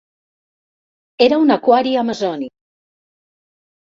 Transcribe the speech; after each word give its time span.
Era 1.27 1.39
un 1.43 1.55
aquari 1.57 1.93
amazònic! 2.05 2.53